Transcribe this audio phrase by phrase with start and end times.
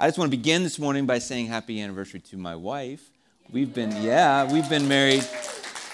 [0.00, 3.10] I just want to begin this morning by saying happy anniversary to my wife.
[3.52, 5.22] We've been, yeah, we've been married.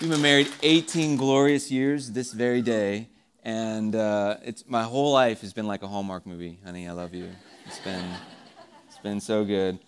[0.00, 3.10] We've been married 18 glorious years this very day,
[3.45, 6.59] and uh, it's my whole life has been like a Hallmark movie.
[6.64, 7.28] Honey, I love you.
[7.66, 8.06] It's been,
[8.88, 9.78] it's been so good.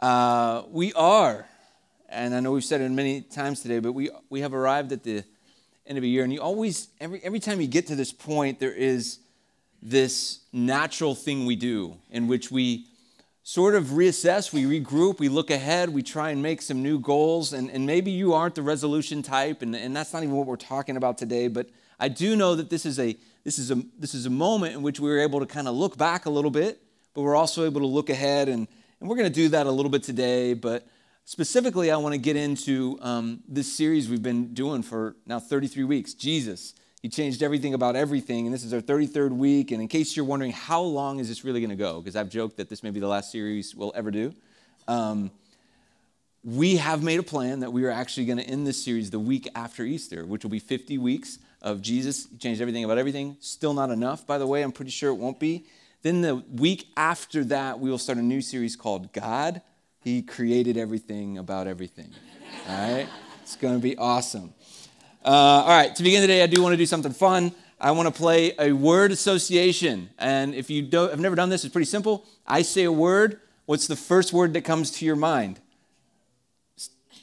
[0.00, 1.44] Uh, we are,
[2.08, 5.02] and I know we've said it many times today, but we we have arrived at
[5.02, 5.22] the
[5.86, 8.60] end of a year, and you always every every time you get to this point,
[8.60, 9.18] there is
[9.82, 12.86] this natural thing we do in which we
[13.46, 17.52] sort of reassess, we regroup, we look ahead, we try and make some new goals.
[17.52, 20.56] And, and maybe you aren't the resolution type, and, and that's not even what we're
[20.56, 21.68] talking about today, but
[22.00, 24.82] I do know that this is a this is a this is a moment in
[24.82, 27.66] which we were able to kind of look back a little bit, but we're also
[27.66, 28.66] able to look ahead, and,
[28.98, 30.54] and we're going to do that a little bit today.
[30.54, 30.86] But
[31.26, 35.84] specifically, I want to get into um, this series we've been doing for now 33
[35.84, 36.74] weeks, Jesus.
[37.04, 39.72] He changed everything about everything, and this is our 33rd week.
[39.72, 42.30] And in case you're wondering how long is this really going to go, because I've
[42.30, 44.32] joked that this may be the last series we'll ever do.
[44.88, 45.30] Um,
[46.42, 49.18] we have made a plan that we are actually going to end this series the
[49.18, 52.26] week after Easter, which will be 50 weeks of Jesus.
[52.30, 53.36] He changed everything about everything.
[53.38, 54.62] Still not enough, by the way.
[54.62, 55.66] I'm pretty sure it won't be.
[56.00, 59.60] Then the week after that, we will start a new series called God.
[60.00, 62.14] He created everything about everything.
[62.66, 63.08] All right?
[63.42, 64.54] It's going to be awesome.
[65.24, 67.52] Uh, all right, to begin today, I do want to do something fun.
[67.80, 70.10] I want to play a word association.
[70.18, 72.26] And if you don't, have never done this, it's pretty simple.
[72.46, 73.40] I say a word.
[73.64, 75.60] What's the first word that comes to your mind?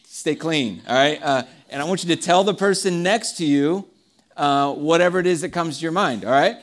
[0.03, 1.21] Stay clean, all right?
[1.21, 3.88] Uh, and I want you to tell the person next to you
[4.36, 6.58] uh, whatever it is that comes to your mind, all right?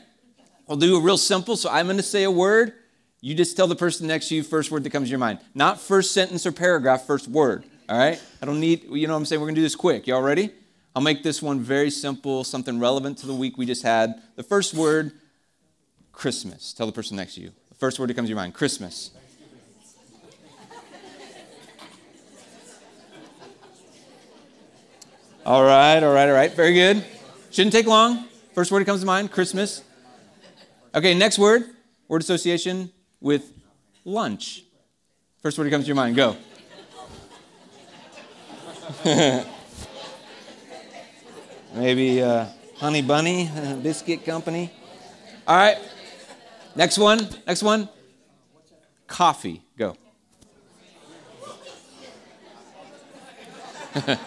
[0.67, 1.57] We'll do a real simple.
[1.57, 2.73] So I'm going to say a word.
[3.21, 5.39] You just tell the person next to you first word that comes to your mind.
[5.55, 8.21] Not first sentence or paragraph, first word, all right?
[8.43, 9.41] I don't need, you know what I'm saying?
[9.41, 10.09] We're going to do this quick.
[10.09, 10.51] Y'all ready?
[10.99, 14.21] I'll make this one very simple, something relevant to the week we just had.
[14.35, 15.13] The first word,
[16.11, 16.73] Christmas.
[16.73, 17.53] Tell the person next to you.
[17.69, 19.13] The first word that comes to your mind, Christmas.
[25.47, 26.53] All right, all right, all right.
[26.53, 27.05] Very good.
[27.53, 28.25] Shouldn't take long.
[28.53, 29.85] First word that comes to mind, Christmas.
[30.97, 31.63] Okay, next word,
[32.09, 33.53] word association with
[34.05, 34.65] lunch.
[35.43, 36.37] First word that comes to your mind, go.
[41.79, 42.47] Maybe uh,
[42.79, 44.73] Honey Bunny uh, Biscuit Company.
[45.47, 45.79] All right.
[46.75, 47.29] Next one.
[47.47, 47.89] Next one.
[49.07, 49.63] Coffee.
[49.79, 49.97] Go.
[53.95, 54.19] that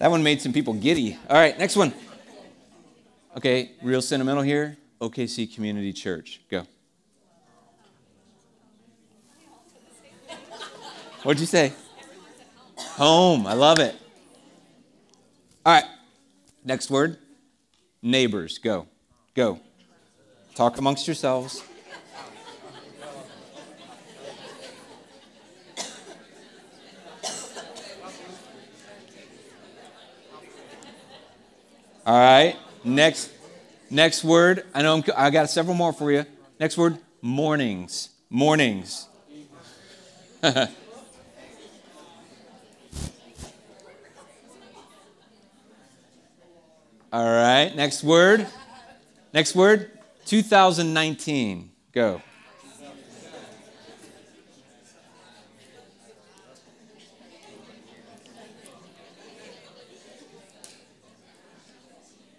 [0.00, 1.16] one made some people giddy.
[1.30, 1.56] All right.
[1.56, 1.94] Next one.
[3.36, 3.70] Okay.
[3.82, 4.76] Real sentimental here.
[5.00, 6.40] OKC Community Church.
[6.50, 6.66] Go.
[11.22, 11.72] What'd you say?
[12.96, 13.46] Home.
[13.46, 13.94] I love it.
[15.64, 15.84] All right.
[16.64, 17.18] Next word
[18.02, 18.58] neighbors.
[18.58, 18.86] Go.
[19.34, 19.60] Go.
[20.54, 21.62] Talk amongst yourselves.
[32.04, 32.56] All right.
[32.84, 33.30] Next
[33.88, 34.66] next word.
[34.74, 36.26] I know I'm, I got several more for you.
[36.60, 38.10] Next word mornings.
[38.28, 39.08] Mornings.
[47.12, 48.46] All right, next word.
[49.34, 49.90] Next word
[50.24, 51.70] 2019.
[51.92, 52.22] Go.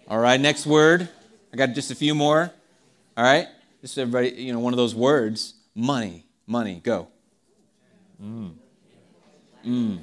[0.08, 1.08] All right, next word.
[1.52, 2.50] I got just a few more.
[3.16, 3.46] All right,
[3.80, 6.26] just everybody, you know, one of those words money.
[6.48, 6.80] Money.
[6.82, 7.06] Go.
[8.20, 8.54] Mm.
[9.64, 9.98] Mm.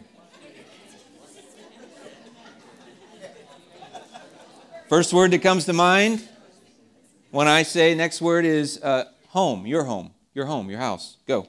[4.92, 6.22] First word that comes to mind
[7.30, 11.16] when I say next word is uh, home, your home, your home, your house.
[11.26, 11.48] Go.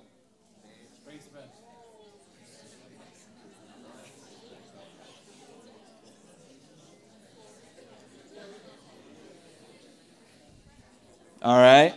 [11.43, 11.94] All right.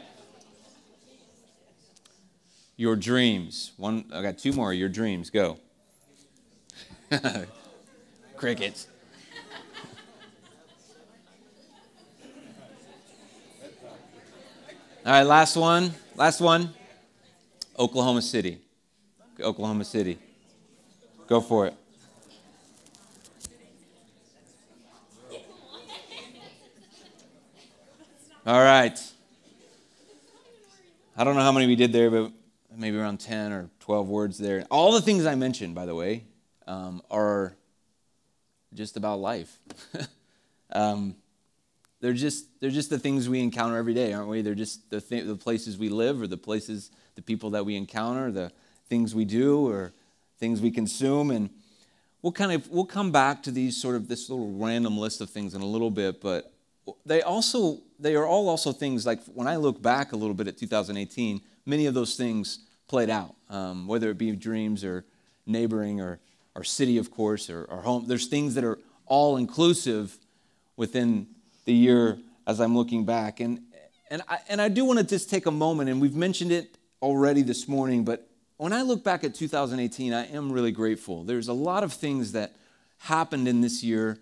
[2.75, 3.71] Your dreams.
[3.77, 4.73] One I got two more.
[4.73, 5.29] Your dreams.
[5.29, 5.59] Go.
[8.35, 8.87] Crickets.
[15.05, 15.93] All right, last one.
[16.15, 16.73] Last one.
[17.77, 18.57] Oklahoma City.
[19.39, 20.17] Oklahoma City.
[21.27, 21.75] Go for it.
[28.47, 28.99] All right.
[31.15, 32.31] I don't know how many we did there, but
[32.75, 34.65] maybe around 10 or 12 words there.
[34.71, 36.23] All the things I mentioned, by the way,
[36.65, 37.55] um, are
[38.73, 39.59] just about life.
[40.71, 41.15] um,
[42.05, 44.43] they're just they're just the things we encounter every day, aren't we?
[44.43, 47.75] They're just the th- the places we live, or the places, the people that we
[47.75, 48.51] encounter, the
[48.87, 49.91] things we do, or
[50.37, 51.49] things we consume, and
[52.21, 55.31] we'll kind of we'll come back to these sort of this little random list of
[55.31, 56.53] things in a little bit, but
[57.07, 60.47] they also they are all also things like when I look back a little bit
[60.47, 65.05] at 2018, many of those things played out, um, whether it be dreams or
[65.47, 66.19] neighboring or
[66.55, 68.05] our city, of course, or our home.
[68.05, 68.77] There's things that are
[69.07, 70.19] all inclusive
[70.77, 71.25] within
[71.65, 72.17] the year
[72.47, 73.39] as I'm looking back.
[73.39, 73.61] And,
[74.09, 76.77] and, I, and I do want to just take a moment, and we've mentioned it
[77.01, 81.23] already this morning, but when I look back at 2018, I am really grateful.
[81.23, 82.55] There's a lot of things that
[82.99, 84.17] happened in this year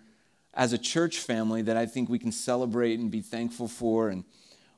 [0.52, 4.08] as a church family that I think we can celebrate and be thankful for.
[4.08, 4.24] And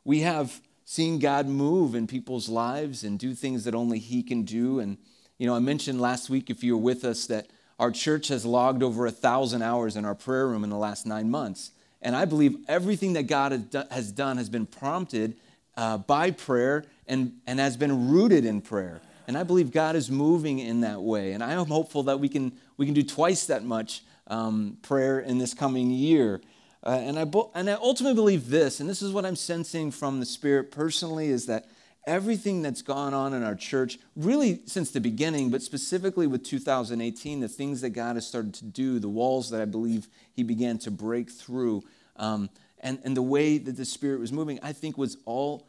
[0.05, 4.43] we have seen God move in people's lives and do things that only He can
[4.43, 4.79] do.
[4.79, 4.99] And,
[5.39, 7.49] you know, I mentioned last week, if you were with us, that
[7.79, 11.07] our church has logged over a thousand hours in our prayer room in the last
[11.07, 11.73] nine months.
[12.03, 13.53] And I believe everything that God
[13.91, 15.37] has done has been prompted
[15.77, 19.01] uh, by prayer and, and has been rooted in prayer.
[19.29, 21.33] And I believe God is moving in that way.
[21.33, 25.21] And I am hopeful that we can, we can do twice that much um, prayer
[25.21, 26.41] in this coming year.
[26.85, 30.21] Uh, and, I, and I ultimately believe this, and this is what I'm sensing from
[30.21, 31.67] the Spirit personally, is that
[32.07, 37.41] everything that's gone on in our church, really since the beginning, but specifically with 2018,
[37.41, 40.79] the things that God has started to do, the walls that I believe He began
[40.79, 41.83] to break through,
[42.17, 42.49] um,
[42.81, 45.67] and, and the way that the Spirit was moving, I think was all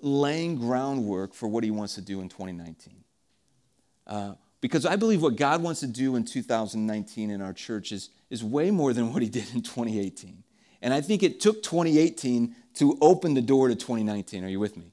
[0.00, 3.04] laying groundwork for what He wants to do in 2019.
[4.06, 8.10] Uh, because I believe what God wants to do in 2019 in our church is,
[8.30, 10.42] is way more than what He did in 2018.
[10.80, 14.44] And I think it took 2018 to open the door to 2019.
[14.44, 14.92] Are you with me?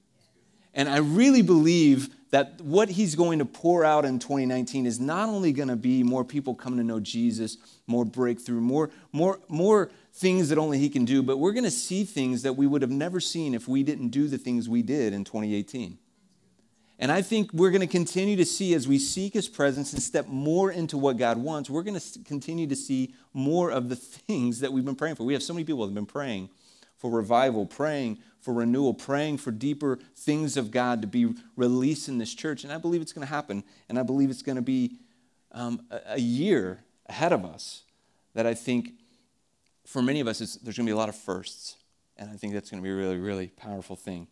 [0.75, 5.29] And I really believe that what he's going to pour out in 2019 is not
[5.29, 7.57] only going to be more people coming to know Jesus,
[7.87, 11.71] more breakthrough, more, more, more things that only he can do, but we're going to
[11.71, 14.81] see things that we would have never seen if we didn't do the things we
[14.81, 15.97] did in 2018.
[16.99, 20.03] And I think we're going to continue to see as we seek his presence and
[20.03, 23.95] step more into what God wants, we're going to continue to see more of the
[23.95, 25.23] things that we've been praying for.
[25.23, 26.49] We have so many people that have been praying
[27.05, 32.17] for revival, praying for renewal, praying for deeper things of God to be released in
[32.17, 32.63] this church.
[32.63, 33.63] And I believe it's going to happen.
[33.89, 34.97] And I believe it's going to be
[35.51, 37.83] um, a, year ahead of us
[38.33, 38.93] that I think
[39.85, 41.75] for many of us, there's going to be a lot of firsts.
[42.17, 44.27] And I think that's going to be a really, really powerful thing.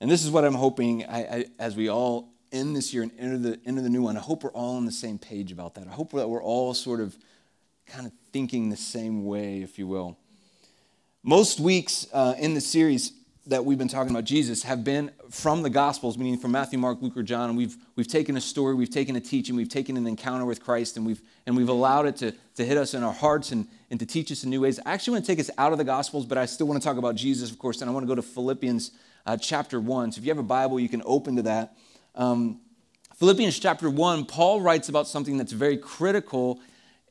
[0.00, 3.12] And this is what I'm hoping I, I, as we all end this year and
[3.18, 4.16] enter the, enter the new one.
[4.16, 5.86] I hope we're all on the same page about that.
[5.86, 7.18] I hope that we're all sort of
[7.86, 10.16] kind of thinking the same way, if you will.
[11.26, 13.12] Most weeks uh, in the series
[13.46, 17.00] that we've been talking about Jesus have been from the Gospels, meaning from Matthew, Mark,
[17.00, 17.48] Luke, or John.
[17.48, 20.62] And we've, we've taken a story, we've taken a teaching, we've taken an encounter with
[20.62, 23.66] Christ, and we've, and we've allowed it to, to hit us in our hearts and,
[23.90, 24.78] and to teach us in new ways.
[24.84, 26.86] I actually want to take us out of the Gospels, but I still want to
[26.86, 28.90] talk about Jesus, of course, and I want to go to Philippians
[29.24, 30.12] uh, chapter 1.
[30.12, 31.74] So if you have a Bible, you can open to that.
[32.14, 32.60] Um,
[33.16, 36.60] Philippians chapter 1, Paul writes about something that's very critical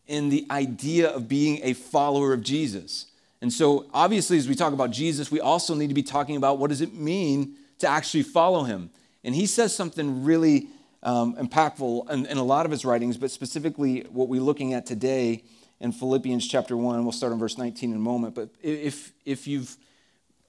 [0.06, 3.08] in the idea of being a follower of Jesus.
[3.44, 6.60] And so, obviously, as we talk about Jesus, we also need to be talking about
[6.60, 8.90] what does it mean to actually follow him.
[9.22, 10.70] And he says something really
[11.04, 14.86] um, impactful in, in, a lot of his writings, but specifically what we're looking at
[14.86, 15.44] today
[15.82, 17.04] in Philippians chapter 1.
[17.04, 18.34] We'll start in verse 19 in a moment.
[18.34, 19.66] But if, if you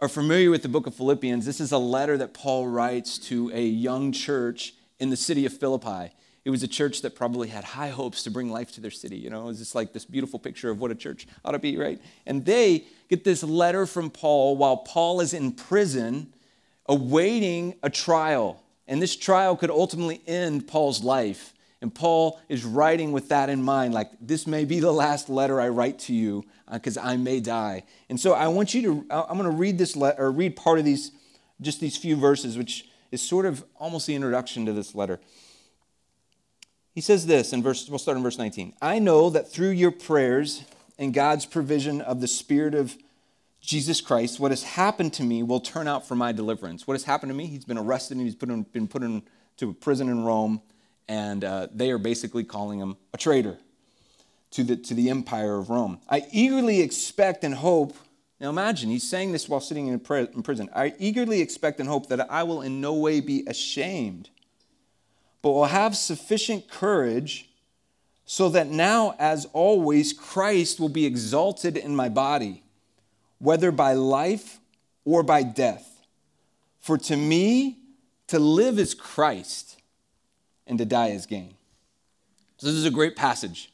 [0.01, 3.51] are familiar with the book of Philippians, this is a letter that Paul writes to
[3.53, 6.13] a young church in the city of Philippi.
[6.45, 9.17] It was a church that probably had high hopes to bring life to their city.
[9.17, 11.59] You know, it was just like this beautiful picture of what a church ought to
[11.59, 12.01] be, right?
[12.27, 16.33] And they get this letter from Paul while Paul is in prison
[16.87, 18.63] awaiting a trial.
[18.87, 21.55] And this trial could ultimately end Paul's life.
[21.81, 25.61] And Paul is writing with that in mind, like, this may be the last letter
[25.61, 27.85] I write to you because uh, I may die.
[28.09, 30.79] And so I want you to, I'm going to read this letter, or read part
[30.79, 31.11] of these,
[31.61, 35.21] just these few verses, which is sort of almost the introduction to this letter.
[36.95, 38.75] He says this in verse, we'll start in verse 19.
[38.81, 40.63] I know that through your prayers
[40.97, 42.97] and God's provision of the Spirit of
[43.61, 46.87] Jesus Christ, what has happened to me will turn out for my deliverance.
[46.87, 47.47] What has happened to me?
[47.47, 50.63] He's been arrested and he's put in, been put into a prison in Rome,
[51.09, 53.59] and uh, they are basically calling him a traitor
[54.53, 55.99] to the, to the empire of Rome.
[56.09, 57.97] I eagerly expect and hope.
[58.39, 60.69] Now imagine, he's saying this while sitting in prison.
[60.73, 64.31] I eagerly expect and hope that I will in no way be ashamed
[65.45, 67.51] but will have sufficient courage
[68.25, 72.63] so that now, as always, Christ will be exalted in my body,
[73.39, 74.59] whether by life
[75.05, 76.01] or by death.
[76.81, 77.77] For to me,
[78.29, 79.77] to live is Christ,
[80.67, 81.57] and to die is gain.
[82.57, 83.71] So, this is a great passage.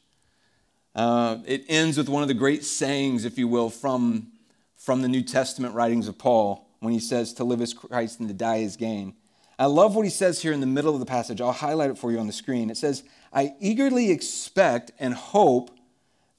[0.93, 4.27] Uh, it ends with one of the great sayings, if you will, from,
[4.75, 8.27] from the New Testament writings of Paul when he says, To live is Christ and
[8.27, 9.13] to die is gain.
[9.61, 11.39] I love what he says here in the middle of the passage.
[11.39, 12.71] I'll highlight it for you on the screen.
[12.71, 15.69] It says, I eagerly expect and hope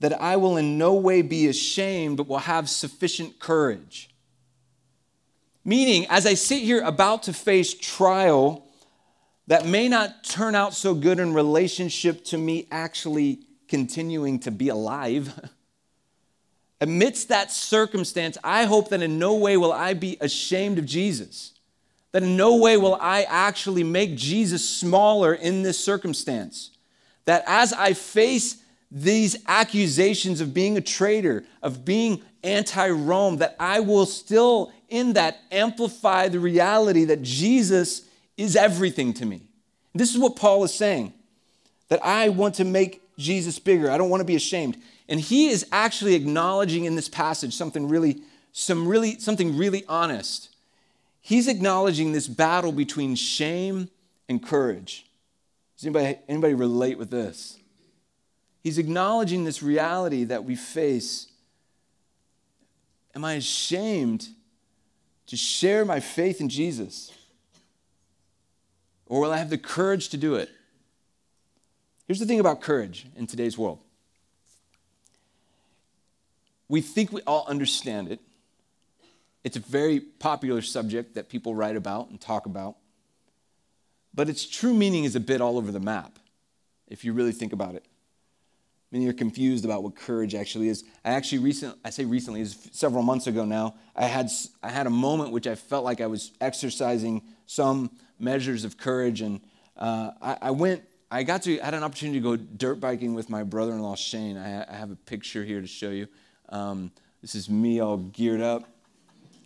[0.01, 4.11] that I will in no way be ashamed, but will have sufficient courage.
[5.65, 8.67] Meaning, as I sit here about to face trial
[9.47, 14.69] that may not turn out so good in relationship to me actually continuing to be
[14.69, 15.49] alive,
[16.81, 21.53] amidst that circumstance, I hope that in no way will I be ashamed of Jesus.
[22.13, 26.71] That in no way will I actually make Jesus smaller in this circumstance
[27.25, 28.57] that as I face
[28.91, 35.15] these accusations of being a traitor, of being anti Rome, that I will still, in
[35.15, 38.03] that, amplify the reality that Jesus
[38.37, 39.43] is everything to me.
[39.95, 41.13] This is what Paul is saying
[41.89, 43.91] that I want to make Jesus bigger.
[43.91, 44.79] I don't want to be ashamed.
[45.09, 50.49] And he is actually acknowledging in this passage something really, some really, something really honest.
[51.23, 53.89] He's acknowledging this battle between shame
[54.29, 55.07] and courage.
[55.77, 57.59] Does anybody, anybody relate with this?
[58.63, 61.29] He's acknowledging this reality that we face.
[63.15, 64.29] Am I ashamed
[65.29, 67.13] to share my faith in Jesus?
[69.07, 70.51] Or will I have the courage to do it?
[72.07, 73.79] Here's the thing about courage in today's world
[76.69, 78.19] we think we all understand it.
[79.45, 82.77] It's a very popular subject that people write about and talk about
[84.15, 86.19] but its true meaning is a bit all over the map,
[86.89, 87.85] if you really think about it.
[88.91, 90.85] Many are confused about what courage actually is.
[91.03, 94.29] I actually recently, I say recently, is several months ago now, I had,
[94.63, 99.23] I had a moment which I felt like I was exercising some measures of courage.
[99.23, 99.41] And
[99.79, 103.15] uh, I, I, went, I got to, I had an opportunity to go dirt biking
[103.15, 104.37] with my brother in law, Shane.
[104.37, 106.07] I, I, have a picture here to show you.
[106.51, 108.72] Um, this is me all geared up.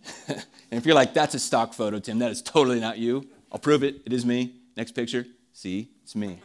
[0.27, 3.27] and if you're like, that's a stock photo, Tim, that is totally not you.
[3.51, 4.01] I'll prove it.
[4.05, 4.55] It is me.
[4.75, 5.25] Next picture.
[5.53, 6.39] See, it's me.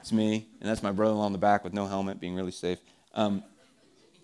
[0.00, 0.48] It's me.
[0.60, 2.78] And that's my brother in law in the back with no helmet, being really safe.
[3.14, 3.44] Um,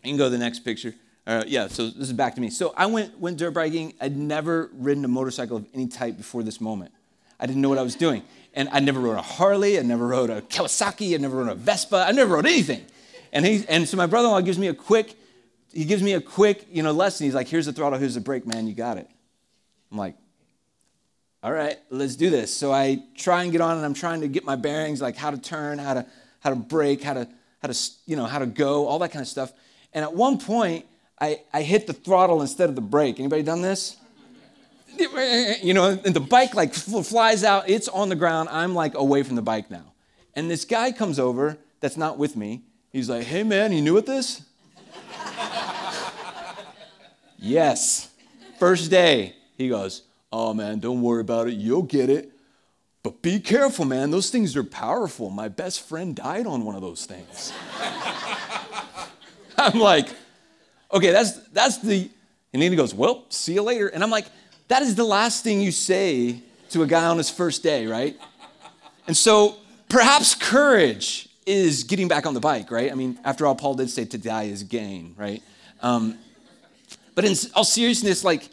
[0.03, 0.95] you can go to the next picture.
[1.27, 2.51] Uh, yeah, so this is back to me.
[2.51, 3.95] So I went, went dirt biking.
[4.01, 6.93] I'd never ridden a motorcycle of any type before this moment.
[7.39, 8.23] I didn't know what I was doing.
[8.55, 9.79] And I never rode a Harley.
[9.79, 11.15] I never rode a Kawasaki.
[11.15, 12.05] I never rode a Vespa.
[12.09, 12.85] I never rode anything.
[13.33, 15.17] And, he, and so my brother-in-law gives me a quick,
[15.73, 17.25] he gives me a quick, you know, lesson.
[17.25, 19.09] He's like, here's the throttle, here's the brake, man, you got it.
[19.91, 20.17] I'm like,
[21.43, 22.55] all right, let's do this.
[22.55, 25.31] So I try and get on and I'm trying to get my bearings, like how
[25.31, 26.07] to turn, how to,
[26.41, 27.29] how to brake, how to,
[27.63, 29.53] how to, you know, how to go, all that kind of stuff.
[29.93, 30.85] And at one point,
[31.21, 33.19] I, I hit the throttle instead of the brake.
[33.19, 33.97] Anybody done this?
[35.63, 37.69] You know, and the bike like flies out.
[37.69, 38.49] It's on the ground.
[38.51, 39.93] I'm like away from the bike now.
[40.35, 42.63] And this guy comes over that's not with me.
[42.91, 44.43] He's like, hey man, you new at this?
[47.39, 48.11] Yes.
[48.59, 49.35] First day.
[49.57, 51.55] He goes, Oh man, don't worry about it.
[51.55, 52.33] You'll get it.
[53.03, 54.11] But be careful, man.
[54.11, 55.31] Those things are powerful.
[55.31, 57.53] My best friend died on one of those things.
[59.57, 60.09] I'm like,
[60.93, 62.11] okay, that's that's the
[62.53, 63.89] and then he goes, Well, see you later.
[63.89, 64.27] And I'm like,
[64.69, 66.41] that is the last thing you say
[66.71, 68.19] to a guy on his first day, right?
[69.07, 69.57] And so
[69.89, 72.93] perhaps courage is getting back on the bike, right?
[72.93, 75.43] I mean, after all, Paul did say to die is gain, right?
[75.81, 76.19] Um,
[77.19, 78.49] but in all seriousness, like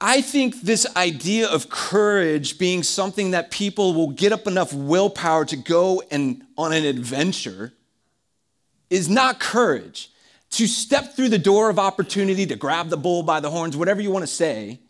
[0.00, 5.44] I think this idea of courage being something that people will get up enough willpower
[5.44, 7.74] to go and on an adventure
[8.88, 10.10] is not courage.
[10.52, 14.00] To step through the door of opportunity, to grab the bull by the horns, whatever
[14.00, 14.80] you want to say,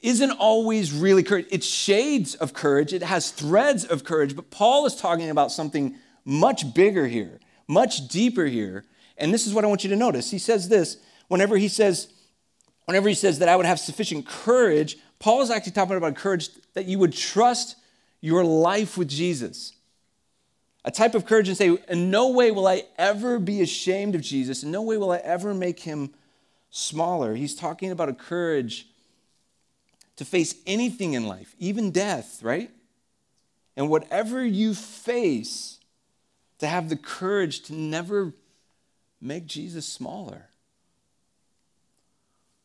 [0.00, 1.44] isn't always really courage.
[1.50, 5.96] It's shades of courage, it has threads of courage, but Paul is talking about something
[6.24, 8.86] much bigger here, much deeper here.
[9.18, 10.30] And this is what I want you to notice.
[10.30, 10.96] He says this
[11.32, 12.08] whenever he says,
[12.84, 16.50] whenever he says that I would have sufficient courage, Paul is actually talking about courage
[16.74, 17.76] that you would trust
[18.20, 19.72] your life with Jesus.
[20.84, 24.20] A type of courage and say, in no way will I ever be ashamed of
[24.20, 24.62] Jesus.
[24.62, 26.10] In no way will I ever make him
[26.68, 27.34] smaller.
[27.34, 28.88] He's talking about a courage
[30.16, 32.70] to face anything in life, even death, right?
[33.74, 35.78] And whatever you face,
[36.58, 38.34] to have the courage to never
[39.18, 40.48] make Jesus smaller.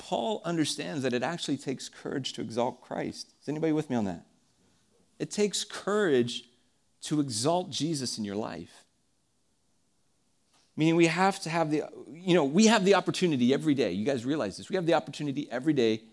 [0.08, 3.34] Paul understands that it actually takes courage to exalt Christ.
[3.42, 4.26] Is anybody with me on that?
[5.20, 6.46] It takes courage
[7.02, 8.86] to exalt Jesus in your life.
[10.78, 13.92] Meaning we have to have the, you know, we have the opportunity every day.
[13.92, 14.70] You guys realize this.
[14.70, 16.04] We have the opportunity every day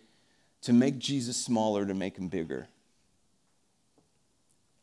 [0.62, 2.66] to make Jesus smaller, to make him bigger.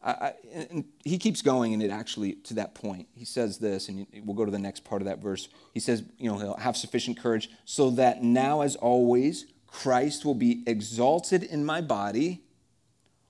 [0.03, 3.87] I, I, and he keeps going, and it actually, to that point, he says this,
[3.87, 5.47] and we'll go to the next part of that verse.
[5.73, 10.35] He says, you know, he'll have sufficient courage so that now, as always, Christ will
[10.35, 12.41] be exalted in my body,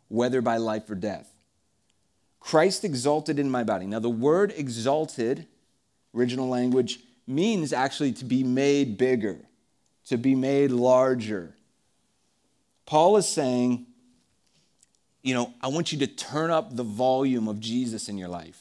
[0.07, 1.29] whether by life or death.
[2.39, 3.85] Christ exalted in my body.
[3.85, 5.47] Now, the word exalted,
[6.15, 9.37] original language, means actually to be made bigger,
[10.07, 11.55] to be made larger.
[12.85, 13.85] Paul is saying,
[15.21, 18.59] you know, I want you to turn up the volume of Jesus in your life.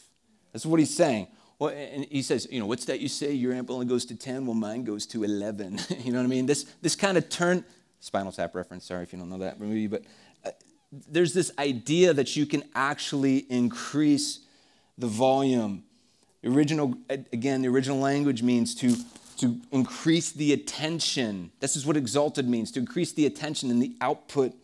[0.52, 1.28] That's what he's saying.
[1.58, 3.32] Well, and he says, you know, what's that you say?
[3.32, 5.78] Your amp only goes to 10, well, mine goes to 11.
[6.00, 6.46] you know what I mean?
[6.46, 7.64] This, this kind of turn,
[8.00, 10.02] Spinal Tap reference, sorry if you don't know that movie, but
[10.44, 10.50] uh,
[10.90, 14.40] there's this idea that you can actually increase
[14.96, 15.84] the volume.
[16.42, 18.96] The original, again, the original language means to,
[19.38, 21.50] to increase the attention.
[21.60, 24.54] This is what exalted means, to increase the attention and the output.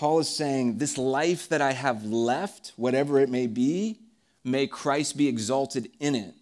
[0.00, 3.98] Paul is saying, This life that I have left, whatever it may be,
[4.42, 6.34] may Christ be exalted in it.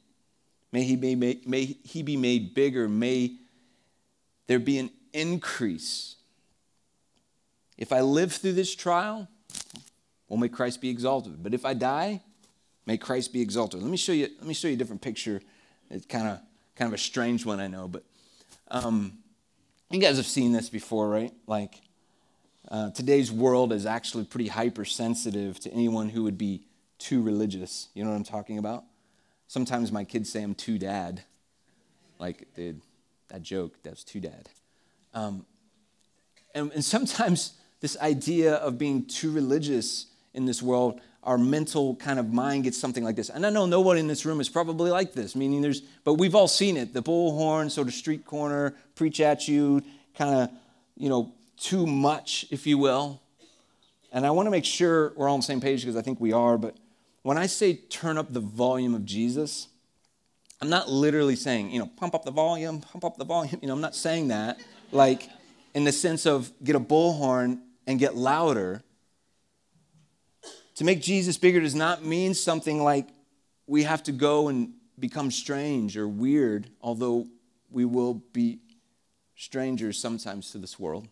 [0.70, 2.88] May he be made, may he be made bigger.
[2.88, 3.32] May
[4.46, 6.14] there be an increase.
[7.76, 9.26] If I live through this trial,
[10.28, 11.42] well, may Christ be exalted.
[11.42, 12.22] But if I die,
[12.86, 13.82] may Christ be exalted.
[13.82, 15.42] Let me show you, let me show you a different picture.
[15.90, 16.38] It's kind of
[16.76, 18.04] kind of a strange one, I know, but
[18.68, 19.18] um,
[19.90, 21.32] you guys have seen this before, right?
[21.48, 21.74] Like
[22.70, 26.62] uh, today's world is actually pretty hypersensitive to anyone who would be
[26.98, 27.88] too religious.
[27.94, 28.84] You know what I'm talking about?
[29.46, 31.22] Sometimes my kids say I'm too dad.
[32.18, 32.80] Like, dude,
[33.28, 34.48] that joke, that's too dad.
[35.14, 35.46] Um,
[36.54, 42.18] and, and sometimes this idea of being too religious in this world, our mental kind
[42.18, 43.30] of mind gets something like this.
[43.30, 46.14] And I know no one in this room is probably like this, meaning there's, but
[46.14, 49.82] we've all seen it the bullhorn, sort of street corner, preach at you,
[50.14, 50.50] kind of,
[50.96, 53.20] you know, too much, if you will.
[54.12, 56.20] And I want to make sure we're all on the same page because I think
[56.20, 56.76] we are, but
[57.22, 59.68] when I say turn up the volume of Jesus,
[60.60, 63.58] I'm not literally saying, you know, pump up the volume, pump up the volume.
[63.62, 64.58] You know, I'm not saying that
[64.92, 65.28] like
[65.74, 68.82] in the sense of get a bullhorn and get louder.
[70.76, 73.08] To make Jesus bigger does not mean something like
[73.66, 77.26] we have to go and become strange or weird, although
[77.70, 78.60] we will be
[79.36, 81.08] strangers sometimes to this world.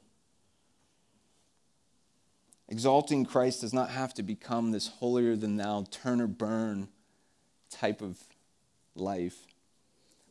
[2.68, 6.88] Exalting Christ does not have to become this holier than thou, turn or burn
[7.70, 8.18] type of
[8.94, 9.46] life.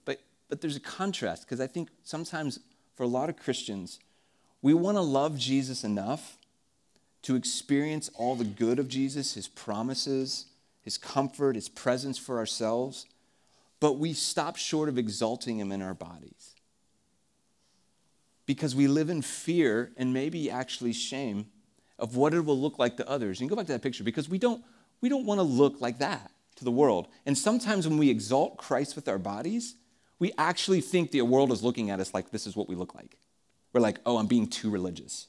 [0.03, 0.19] But,
[0.49, 2.59] but there's a contrast because I think sometimes
[2.95, 3.99] for a lot of Christians,
[4.61, 6.37] we want to love Jesus enough
[7.21, 10.45] to experience all the good of Jesus, his promises,
[10.81, 13.05] his comfort, his presence for ourselves,
[13.79, 16.53] but we stop short of exalting him in our bodies.
[18.45, 21.47] Because we live in fear and maybe actually shame
[21.99, 23.39] of what it will look like to others.
[23.39, 24.63] And go back to that picture because we don't,
[25.01, 27.08] we don't want to look like that to the world.
[27.25, 29.75] And sometimes when we exalt Christ with our bodies,
[30.19, 32.95] we actually think the world is looking at us like this is what we look
[32.95, 33.17] like.
[33.73, 35.27] We're like, oh, I'm being too religious.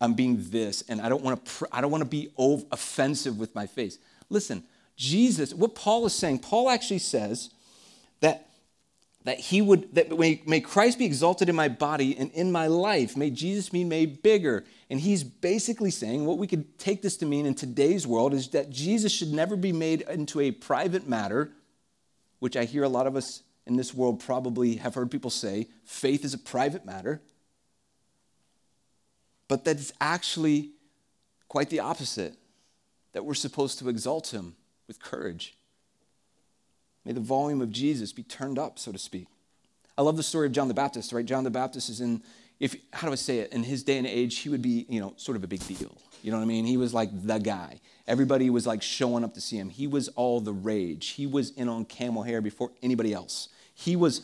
[0.00, 1.50] I'm being this, and I don't want to.
[1.52, 3.98] Pr- I don't want to be offensive with my face.
[4.28, 4.64] Listen,
[4.96, 5.54] Jesus.
[5.54, 6.40] What Paul is saying.
[6.40, 7.50] Paul actually says
[9.24, 12.66] that he would that may, may Christ be exalted in my body and in my
[12.66, 13.16] life.
[13.16, 14.64] May Jesus be made bigger.
[14.90, 18.48] And he's basically saying what we could take this to mean in today's world is
[18.48, 21.50] that Jesus should never be made into a private matter,
[22.38, 25.68] which I hear a lot of us in this world probably have heard people say
[25.84, 27.22] faith is a private matter.
[29.48, 30.70] But that it's actually
[31.48, 32.34] quite the opposite,
[33.12, 34.56] that we're supposed to exalt him
[34.86, 35.56] with courage
[37.04, 39.26] May the volume of Jesus be turned up, so to speak.
[39.96, 41.24] I love the story of John the Baptist, right?
[41.24, 42.22] John the Baptist is in,
[42.58, 43.52] if how do I say it?
[43.52, 45.96] In his day and age, he would be, you know, sort of a big deal.
[46.22, 46.64] You know what I mean?
[46.64, 47.80] He was like the guy.
[48.06, 49.68] Everybody was like showing up to see him.
[49.68, 51.08] He was all the rage.
[51.08, 53.50] He was in on camel hair before anybody else.
[53.74, 54.22] He was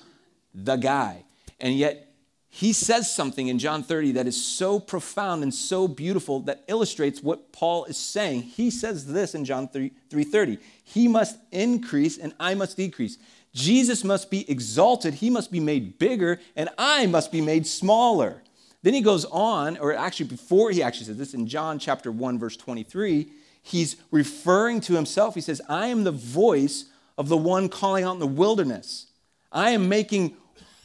[0.54, 1.24] the guy.
[1.60, 2.09] And yet
[2.52, 7.22] he says something in John 30 that is so profound and so beautiful that illustrates
[7.22, 8.42] what Paul is saying.
[8.42, 10.58] He says this in John 3, 3:30.
[10.82, 13.18] He must increase and I must decrease.
[13.54, 18.42] Jesus must be exalted, he must be made bigger, and I must be made smaller.
[18.82, 22.38] Then he goes on, or actually before he actually says this in John chapter 1
[22.38, 23.30] verse 23,
[23.62, 25.36] he's referring to himself.
[25.36, 26.86] He says, "I am the voice
[27.16, 29.06] of the one calling out in the wilderness.
[29.52, 30.36] I am making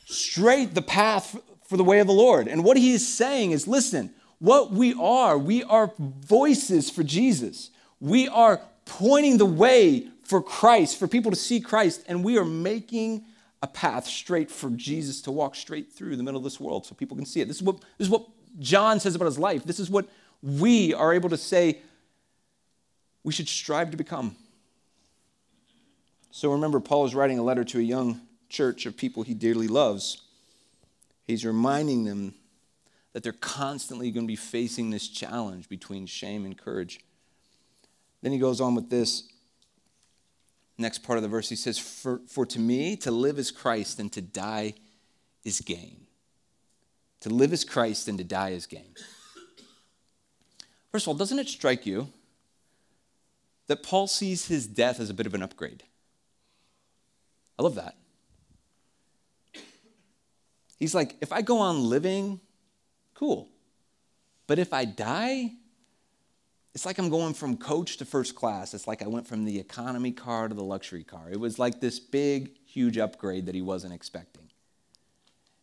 [0.06, 2.48] straight the path for the way of the Lord.
[2.48, 7.72] And what he is saying is listen, what we are, we are voices for Jesus.
[8.00, 12.46] We are pointing the way for Christ, for people to see Christ, and we are
[12.46, 13.26] making
[13.62, 16.94] a path straight for Jesus to walk straight through the middle of this world so
[16.94, 17.48] people can see it.
[17.48, 18.28] This is what, this is what
[18.60, 19.64] John says about his life.
[19.64, 20.08] This is what
[20.42, 21.80] we are able to say
[23.24, 24.36] we should strive to become.
[26.30, 29.68] So remember, Paul is writing a letter to a young church of people he dearly
[29.68, 30.22] loves.
[31.26, 32.36] He's reminding them
[33.14, 37.00] that they're constantly going to be facing this challenge between shame and courage.
[38.22, 39.24] Then he goes on with this.
[40.78, 44.00] Next part of the verse, he says, For, for to me, to live is Christ,
[44.00, 44.74] and to die
[45.44, 46.08] is gain.
[47.22, 48.94] To live is Christ, and to die is gain.
[50.92, 52.10] First of all, doesn't it strike you
[53.68, 55.84] that Paul sees his death as a bit of an upgrade?
[57.58, 57.96] I love that.
[60.86, 62.40] He's like, if I go on living,
[63.16, 63.50] cool.
[64.46, 65.50] But if I die,
[66.76, 68.76] it's like I'm going from coach to first class.
[68.76, 71.32] It's like I went from the economy car to the luxury car.
[71.32, 74.44] It was like this big, huge upgrade that he wasn't expecting.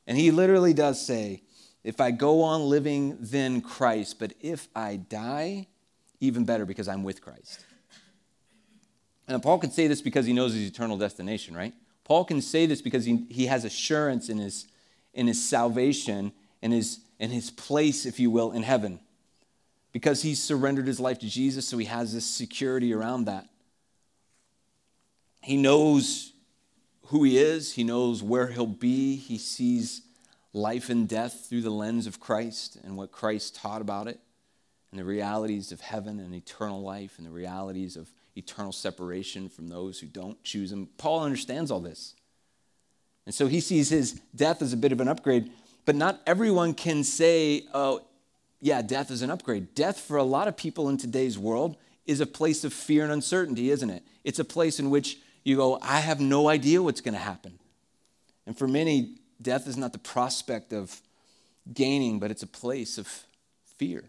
[0.08, 1.44] And he literally does say,
[1.84, 4.18] if I go on living, then Christ.
[4.18, 5.68] But if I die,
[6.18, 7.64] even better because I'm with Christ.
[9.28, 11.74] And Paul can say this because he knows his eternal destination, right?
[12.02, 14.66] Paul can say this because he, he has assurance in his,
[15.14, 19.00] in his salvation and his, in his place, if you will, in heaven
[19.92, 23.48] because he's surrendered his life to Jesus, so he has this security around that.
[25.42, 26.32] He knows
[27.06, 30.02] who he is, he knows where he'll be, he sees
[30.54, 34.18] life and death through the lens of Christ and what Christ taught about it,
[34.90, 39.68] and the realities of heaven and eternal life, and the realities of eternal separation from
[39.68, 40.88] those who don't choose him.
[40.96, 42.14] Paul understands all this.
[43.26, 45.50] And so he sees his death as a bit of an upgrade,
[45.84, 48.02] but not everyone can say, oh,
[48.60, 49.74] yeah, death is an upgrade.
[49.74, 53.12] Death, for a lot of people in today's world, is a place of fear and
[53.12, 54.02] uncertainty, isn't it?
[54.24, 57.58] It's a place in which you go, I have no idea what's going to happen.
[58.46, 61.00] And for many, death is not the prospect of
[61.72, 63.08] gaining, but it's a place of
[63.76, 64.04] fear.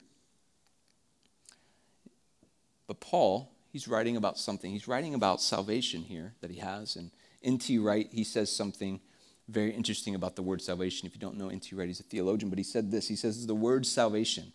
[2.88, 4.72] But Paul, he's writing about something.
[4.72, 6.96] He's writing about salvation here that he has.
[6.96, 7.12] And
[7.44, 7.78] N.T.
[7.80, 9.00] Wright, he says something
[9.50, 11.08] very interesting about the word salvation.
[11.08, 11.76] If you don't know N.T.
[11.76, 13.08] Wright, he's a theologian, but he said this.
[13.08, 14.54] He says the word salvation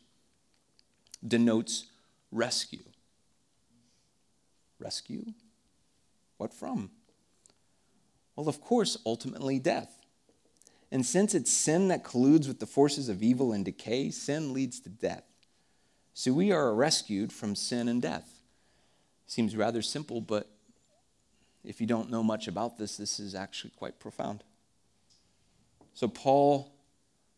[1.27, 1.87] denotes
[2.31, 2.85] rescue.
[4.79, 5.24] Rescue?
[6.38, 6.90] What from?
[8.37, 9.98] Well, of course, ultimately death.
[10.90, 14.81] And since it's sin that colludes with the forces of evil and decay, sin leads
[14.81, 15.24] to death.
[16.14, 18.40] So we are rescued from sin and death.
[19.27, 20.48] Seems rather simple, but
[21.68, 24.42] if you don't know much about this, this is actually quite profound.
[25.92, 26.72] So, Paul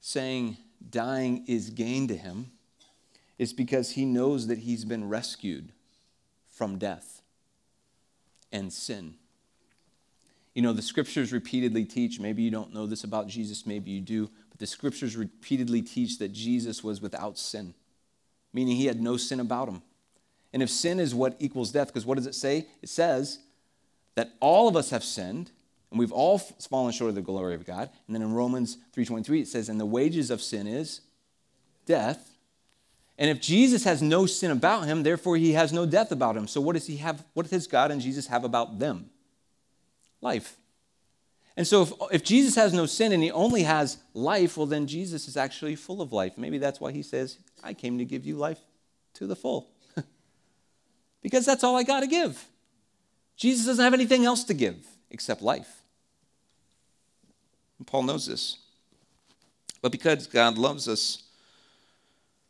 [0.00, 0.56] saying
[0.88, 2.52] dying is gain to him
[3.38, 5.72] is because he knows that he's been rescued
[6.48, 7.22] from death
[8.52, 9.14] and sin.
[10.54, 14.00] You know, the scriptures repeatedly teach, maybe you don't know this about Jesus, maybe you
[14.00, 17.74] do, but the scriptures repeatedly teach that Jesus was without sin,
[18.52, 19.82] meaning he had no sin about him.
[20.52, 22.68] And if sin is what equals death, because what does it say?
[22.80, 23.40] It says
[24.14, 25.50] that all of us have sinned
[25.90, 27.90] and we've all fallen short of the glory of God.
[28.06, 31.00] And then in Romans 3:23 it says, "And the wages of sin is
[31.84, 32.36] death."
[33.18, 36.48] And if Jesus has no sin about him, therefore he has no death about him.
[36.48, 37.24] So what does he have?
[37.34, 39.10] What does God and Jesus have about them?
[40.20, 40.56] Life.
[41.56, 44.86] And so if, if Jesus has no sin and he only has life, well, then
[44.86, 46.38] Jesus is actually full of life.
[46.38, 48.60] Maybe that's why he says, I came to give you life
[49.14, 49.68] to the full.
[51.22, 52.48] because that's all I got to give.
[53.40, 55.80] Jesus doesn't have anything else to give except life.
[57.78, 58.58] And Paul knows this.
[59.80, 61.22] But because God loves us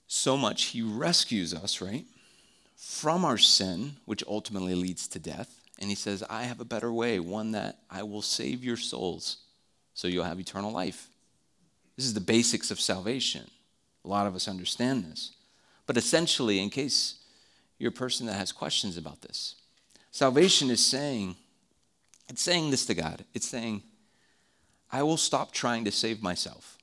[0.09, 2.05] so much, he rescues us, right,
[2.77, 5.61] from our sin, which ultimately leads to death.
[5.79, 9.37] And he says, I have a better way, one that I will save your souls
[9.95, 11.09] so you'll have eternal life.
[11.95, 13.49] This is the basics of salvation.
[14.05, 15.37] A lot of us understand this.
[15.87, 17.21] But essentially, in case
[17.79, 19.55] you're a person that has questions about this,
[20.21, 21.35] salvation is saying,
[22.29, 23.25] it's saying this to God.
[23.33, 23.83] It's saying,
[24.93, 26.77] I will stop trying to save myself.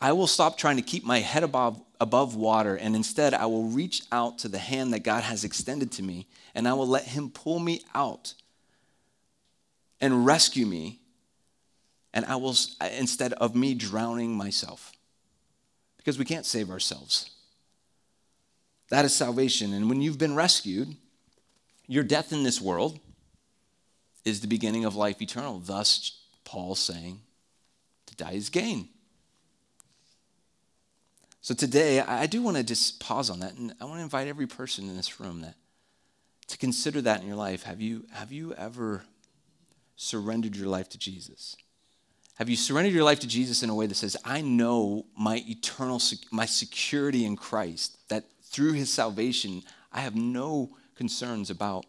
[0.00, 3.68] I will stop trying to keep my head above, above water, and instead I will
[3.68, 7.04] reach out to the hand that God has extended to me, and I will let
[7.04, 8.34] Him pull me out
[10.00, 10.98] and rescue me,
[12.12, 12.56] and I will,
[12.98, 14.90] instead of me drowning myself.
[15.98, 17.30] Because we can't save ourselves.
[18.88, 19.72] That is salvation.
[19.72, 20.96] And when you've been rescued,
[21.86, 22.98] your death in this world
[24.24, 25.58] is the beginning of life eternal.
[25.58, 27.20] Thus, Paul saying
[28.06, 28.88] to die is gain.
[31.40, 34.28] So today, I do want to just pause on that, and I want to invite
[34.28, 35.56] every person in this room that
[36.46, 37.64] to consider that in your life.
[37.64, 39.04] Have you, have you ever
[39.96, 41.56] surrendered your life to Jesus?
[42.36, 45.44] Have you surrendered your life to Jesus in a way that says, I know my
[45.46, 51.86] eternal, my security in Christ, that through his salvation, I have no concerns about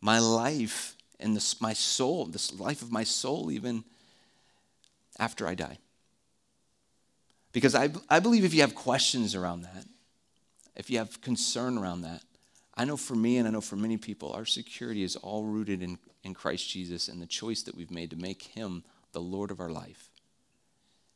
[0.00, 3.84] my life and this, my soul, this life of my soul, even
[5.18, 5.78] after I die?
[7.52, 9.86] Because I, I believe if you have questions around that,
[10.76, 12.22] if you have concern around that,
[12.74, 15.82] I know for me and I know for many people, our security is all rooted
[15.82, 19.50] in, in Christ Jesus and the choice that we've made to make him the Lord
[19.50, 20.08] of our life.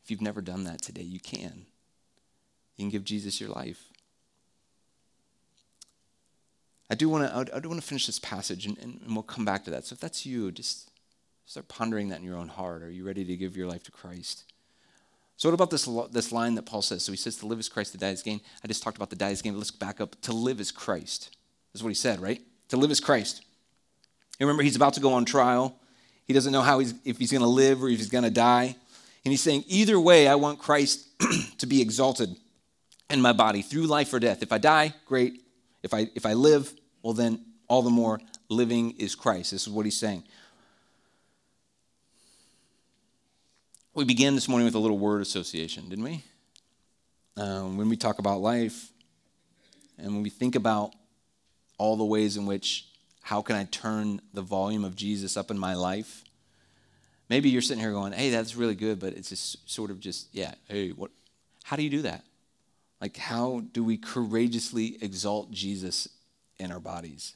[0.04, 1.66] If you've never done that today, you can.
[2.76, 3.88] You can give Jesus your life.
[6.94, 9.44] I do want to I do want to finish this passage and, and, we'll come
[9.44, 9.84] back to that.
[9.84, 10.92] So if that's you, just
[11.44, 12.84] start pondering that in your own heart.
[12.84, 14.44] Are you ready to give your life to Christ?
[15.36, 17.02] So what about this, this line that Paul says?
[17.02, 18.40] So he says to live is Christ, to die is gain.
[18.62, 20.14] I just talked about the die is gain, let's back up.
[20.20, 21.36] To live is Christ.
[21.72, 22.40] That's what he said, right?
[22.68, 23.42] To live is Christ.
[24.38, 25.74] Remember he's about to go on trial.
[26.28, 28.30] He doesn't know how he's, if he's going to live or if he's going to
[28.30, 28.76] die.
[29.24, 31.08] And he's saying, either way, I want Christ
[31.58, 32.36] to be exalted
[33.10, 34.44] in my body through life or death.
[34.44, 35.40] If I die, great.
[35.82, 36.72] If I, if I live,
[37.04, 37.38] well, then
[37.68, 39.50] all the more living is Christ.
[39.50, 40.24] This is what he's saying.
[43.92, 46.24] We began this morning with a little word association, didn't we?
[47.36, 48.90] Um, when we talk about life
[49.98, 50.94] and when we think about
[51.76, 52.86] all the ways in which
[53.20, 56.24] how can I turn the volume of Jesus up in my life?
[57.28, 60.28] Maybe you're sitting here going, hey, that's really good, but it's just sort of just,
[60.32, 61.10] yeah, hey, what,
[61.64, 62.24] how do you do that?
[62.98, 66.08] Like, how do we courageously exalt Jesus
[66.58, 67.34] in our bodies?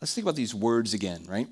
[0.00, 1.48] Let's think about these words again, right?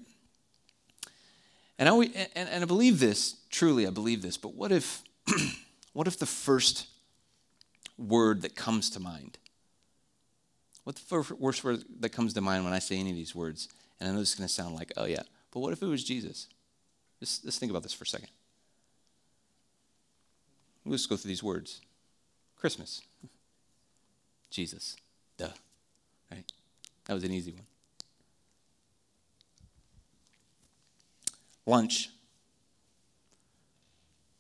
[1.79, 5.03] And I, and, and I believe this, truly, I believe this, but what if,
[5.93, 6.87] what if the first
[7.99, 9.39] word that comes to mind
[10.85, 13.69] What the worst word that comes to mind when I say any of these words?
[13.99, 15.23] And I know this is going to sound like, oh, yeah.
[15.51, 16.49] But what if it was Jesus?
[17.21, 18.29] Just, just think about this for a second.
[20.85, 21.81] Let's go through these words
[22.57, 23.03] Christmas,
[24.57, 24.97] Jesus,
[25.37, 25.51] duh.
[26.33, 26.51] Right?
[27.05, 27.67] That was an easy one.
[31.67, 32.09] Lunch,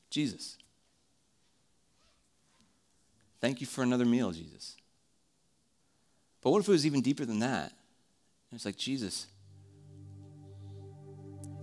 [0.09, 0.57] Jesus.
[3.42, 4.79] Thank you for another meal, Jesus.
[6.40, 7.72] But what if it was even deeper than that?
[8.55, 9.26] It's like, Jesus,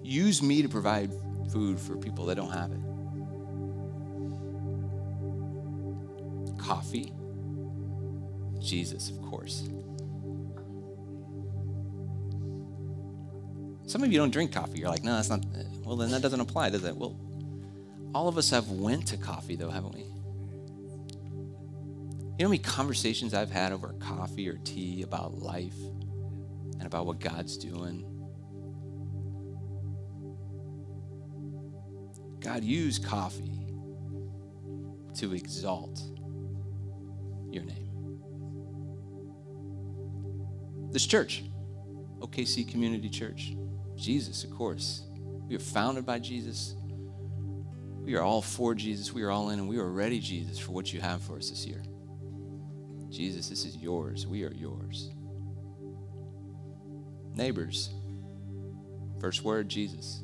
[0.04, 1.12] use me to provide
[1.52, 2.78] food for people that don't have it.
[6.60, 7.12] Coffee,
[8.64, 9.70] Jesus, of course.
[13.86, 14.80] Some of you don't drink coffee.
[14.80, 15.46] You're like, no, that's not.
[15.84, 16.96] Well, then that doesn't apply, does it?
[16.96, 17.18] Well,
[18.16, 20.02] all of us have went to coffee, though, haven't we?
[22.34, 25.78] You know how many conversations I've had over coffee or tea about life
[26.80, 28.10] and about what God's doing?
[32.40, 33.68] God used coffee
[35.16, 36.02] to exalt
[37.52, 37.83] your name.
[40.94, 41.44] This church,
[42.20, 43.56] OKC Community Church,
[43.96, 45.02] Jesus, of course.
[45.48, 46.76] We are founded by Jesus.
[48.04, 49.12] We are all for Jesus.
[49.12, 51.50] We are all in, and we are ready, Jesus, for what you have for us
[51.50, 51.82] this year.
[53.10, 54.28] Jesus, this is yours.
[54.28, 55.10] We are yours.
[57.34, 57.90] Neighbors.
[59.20, 60.22] First word, Jesus.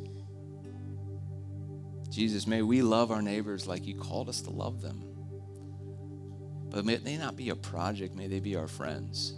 [2.11, 5.03] Jesus, may we love our neighbors like you called us to love them.
[6.69, 9.33] But may they not be a project, may they be our friends.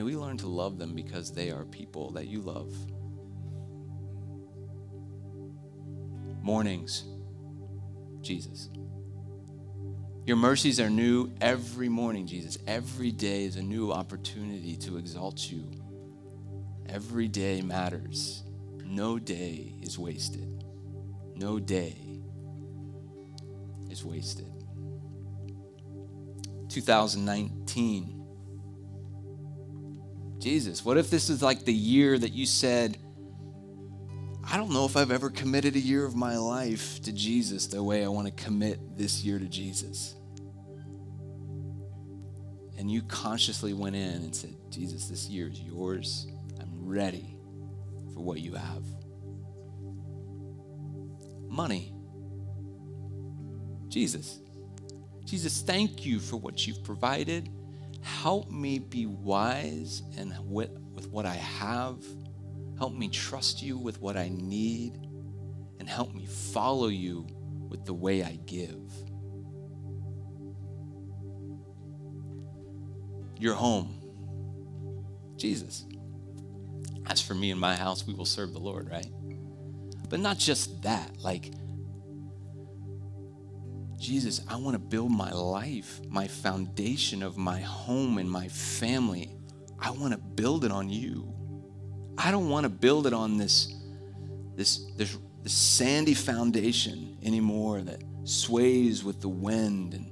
[0.00, 2.72] May we learn to love them because they are people that you love.
[6.42, 7.04] Mornings,
[8.22, 8.70] Jesus.
[10.24, 12.56] Your mercies are new every morning, Jesus.
[12.66, 15.70] Every day is a new opportunity to exalt you.
[16.88, 18.42] Every day matters.
[18.82, 20.64] No day is wasted.
[21.36, 22.22] No day
[23.90, 24.50] is wasted.
[26.70, 28.19] 2019.
[30.40, 32.96] Jesus, what if this is like the year that you said,
[34.42, 37.82] I don't know if I've ever committed a year of my life to Jesus the
[37.82, 40.14] way I want to commit this year to Jesus.
[42.78, 46.26] And you consciously went in and said, Jesus, this year is yours.
[46.58, 47.36] I'm ready
[48.14, 48.82] for what you have.
[51.46, 51.92] Money.
[53.88, 54.40] Jesus.
[55.26, 57.50] Jesus, thank you for what you've provided.
[58.02, 62.02] Help me be wise and with, with what I have
[62.80, 64.94] Help me trust you with what I need,
[65.78, 67.26] and help me follow you
[67.68, 68.90] with the way I give.
[73.38, 73.98] your home?
[75.38, 75.86] Jesus.
[77.06, 79.06] As for me and my house, we will serve the Lord, right?
[80.10, 81.50] But not just that, like,
[84.00, 89.30] Jesus, I want to build my life, my foundation of my home and my family.
[89.78, 91.34] I want to build it on you.
[92.16, 93.74] I don't want to build it on this,
[94.56, 100.10] this, this, this sandy foundation anymore that sways with the wind and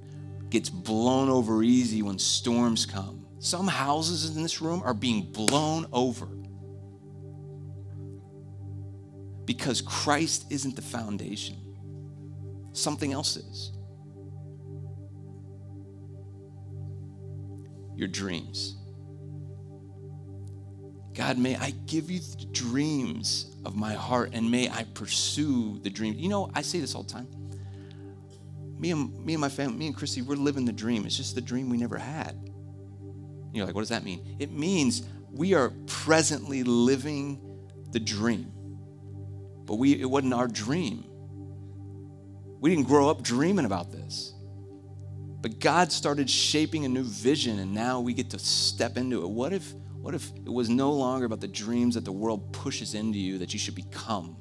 [0.50, 3.24] gets blown over easy when storms come.
[3.38, 6.28] Some houses in this room are being blown over
[9.46, 11.56] because Christ isn't the foundation,
[12.74, 13.72] something else is.
[17.98, 18.76] Your dreams.
[21.14, 25.90] God, may I give you the dreams of my heart and may I pursue the
[25.90, 26.14] dream.
[26.16, 27.26] You know, I say this all the time.
[28.78, 31.06] Me and, me and my family, me and Christy, we're living the dream.
[31.06, 32.38] It's just the dream we never had.
[33.52, 34.36] You're like, what does that mean?
[34.38, 37.40] It means we are presently living
[37.90, 38.52] the dream.
[39.64, 41.04] But we, it wasn't our dream.
[42.60, 44.34] We didn't grow up dreaming about this.
[45.40, 49.28] But God started shaping a new vision, and now we get to step into it.
[49.28, 52.94] What if what if it was no longer about the dreams that the world pushes
[52.94, 54.36] into you that you should become?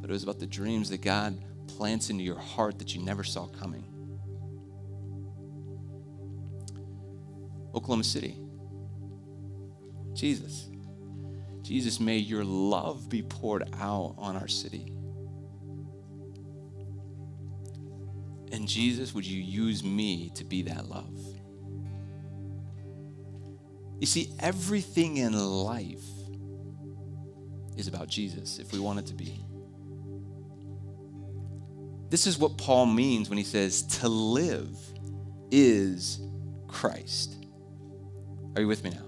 [0.00, 3.24] But it was about the dreams that God plants into your heart that you never
[3.24, 3.84] saw coming.
[7.74, 8.36] Oklahoma City.
[10.12, 10.68] Jesus.
[11.62, 14.92] Jesus, may your love be poured out on our city.
[18.52, 21.10] And Jesus, would you use me to be that love?
[23.98, 26.04] You see, everything in life
[27.76, 29.42] is about Jesus if we want it to be.
[32.10, 34.76] This is what Paul means when he says, to live
[35.50, 36.20] is
[36.68, 37.34] Christ.
[38.54, 39.06] Are you with me now?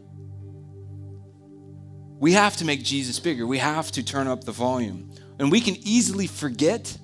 [2.18, 3.46] We have to make Jesus bigger.
[3.46, 5.10] We have to turn up the volume.
[5.38, 6.96] And we can easily forget,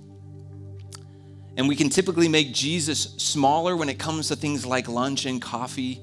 [1.57, 5.43] and we can typically make Jesus smaller when it comes to things like lunch and
[5.43, 6.01] coffee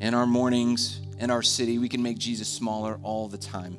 [0.00, 1.78] in our mornings in our city.
[1.78, 3.78] We can make Jesus smaller all the time.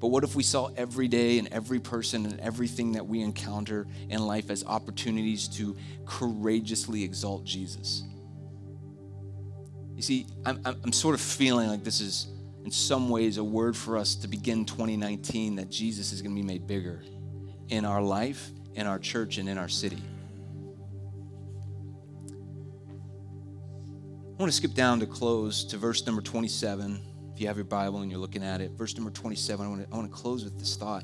[0.00, 3.86] But what if we saw every day and every person and everything that we encounter
[4.08, 8.04] in life as opportunities to courageously exalt Jesus?
[9.96, 12.28] You see, I'm, I'm sort of feeling like this is,
[12.64, 16.40] in some ways, a word for us to begin 2019 that Jesus is going to
[16.40, 17.02] be made bigger
[17.68, 20.00] in our life, in our church, and in our city.
[24.38, 27.00] I want to skip down to close to verse number 27.
[27.34, 29.82] If you have your Bible and you're looking at it, verse number 27, I want
[29.82, 31.02] to, I want to close with this thought.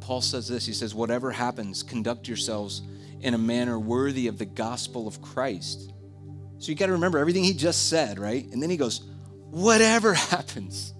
[0.00, 2.80] Paul says this He says, Whatever happens, conduct yourselves
[3.20, 5.92] in a manner worthy of the gospel of Christ.
[6.56, 8.50] So you got to remember everything he just said, right?
[8.50, 9.02] And then he goes,
[9.50, 10.94] Whatever happens,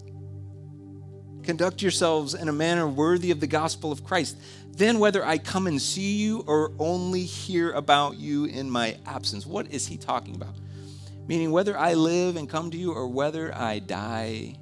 [1.45, 4.37] conduct yourselves in a manner worthy of the gospel of Christ.
[4.71, 9.47] Then, whether I come and see you or only hear about you in my absence,
[9.47, 10.55] what is he talking about?
[11.31, 14.57] Meaning, whether I live and come to you or whether I die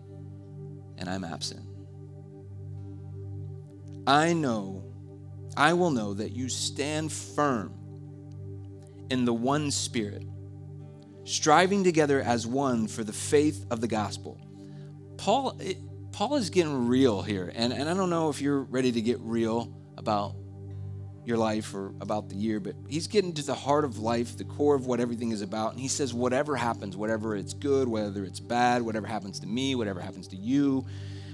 [0.99, 1.65] and I'm absent.
[4.07, 4.85] I know,
[5.57, 7.73] I will know that you stand firm
[9.09, 10.27] in the one Spirit,
[11.25, 14.39] striving together as one for the faith of the gospel.
[15.17, 15.79] Paul, it,
[16.13, 19.19] Paul is getting real here, and, and I don't know if you're ready to get
[19.21, 20.35] real about
[21.29, 24.45] your life or about the year, but he's getting to the heart of life, the
[24.45, 25.73] core of what everything is about.
[25.73, 29.75] And he says, whatever happens, whatever it's good, whether it's bad, whatever happens to me,
[29.75, 30.87] whatever happens to you,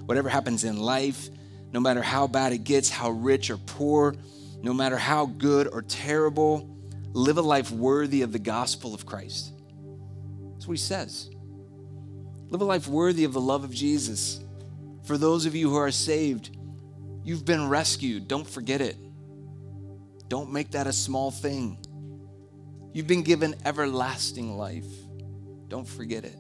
[0.05, 1.29] whatever happens in life,
[1.73, 4.17] no matter how bad it gets, how rich or poor,
[4.63, 6.69] no matter how good or terrible,
[7.13, 9.53] live a life worthy of the gospel of Christ.
[10.53, 11.31] That's what he says.
[12.51, 14.41] Live a life worthy of the love of Jesus.
[15.05, 16.57] For those of you who are saved,
[17.23, 18.27] you've been rescued.
[18.27, 18.97] Don't forget it.
[20.29, 21.79] Don't make that a small thing.
[22.93, 24.87] You've been given everlasting life.
[25.69, 26.37] Don't forget it.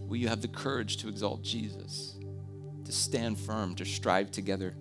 [0.00, 2.16] Will you have the courage to exalt Jesus,
[2.84, 4.74] to stand firm, to strive together?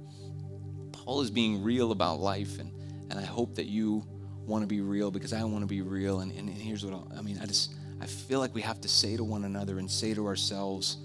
[0.94, 2.72] Paul is being real about life, and,
[3.10, 4.06] and I hope that you
[4.46, 6.22] want to be real because I want to be real.
[6.22, 8.88] And, and here's what I'll, I mean I just, I feel like we have to
[8.88, 10.98] say to one another and say to ourselves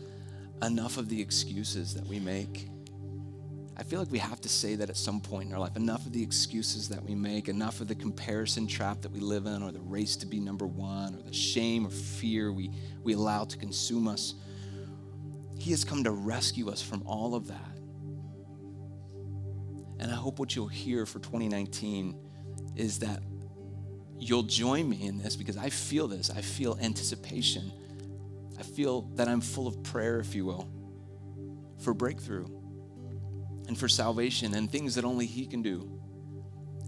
[0.63, 2.69] enough of the excuses that we make
[3.83, 5.75] I feel like we have to say that at some point in our life.
[5.75, 9.47] Enough of the excuses that we make, enough of the comparison trap that we live
[9.47, 12.71] in, or the race to be number one, or the shame or fear we,
[13.03, 14.35] we allow to consume us.
[15.59, 17.77] He has come to rescue us from all of that.
[19.99, 22.15] And I hope what you'll hear for 2019
[22.77, 23.21] is that
[24.17, 26.31] you'll join me in this because I feel this.
[26.31, 27.73] I feel anticipation.
[28.57, 30.69] I feel that I'm full of prayer, if you will,
[31.81, 32.62] for breakthrough
[33.69, 36.01] and for salvation and things that only He can do.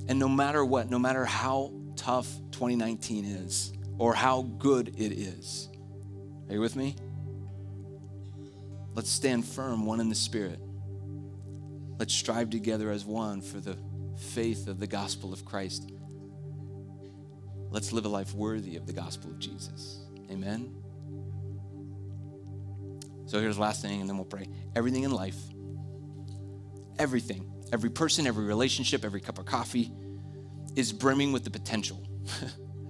[0.08, 5.68] And no matter what, no matter how tough 2019 is or how good it is,
[6.48, 6.96] are you with me?
[8.94, 10.60] Let's stand firm, one in the Spirit.
[11.98, 13.76] Let's strive together as one for the
[14.16, 15.90] faith of the gospel of Christ.
[17.70, 20.06] Let's live a life worthy of the gospel of Jesus.
[20.30, 20.74] Amen.
[23.26, 24.46] So here's the last thing, and then we'll pray.
[24.76, 25.38] Everything in life,
[26.98, 29.92] everything, every person, every relationship, every cup of coffee
[30.76, 32.02] is brimming with the potential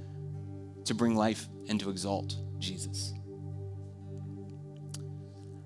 [0.84, 3.12] to bring life and to exalt Jesus.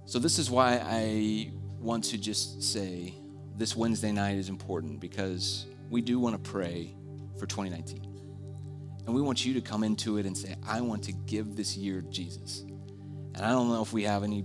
[0.06, 3.14] So, this is why I want to just say
[3.56, 6.96] this Wednesday night is important because we do want to pray
[7.38, 8.04] for 2019.
[9.06, 11.76] And we want you to come into it and say, I want to give this
[11.76, 12.60] year to Jesus.
[13.34, 14.44] And I don't know if we have any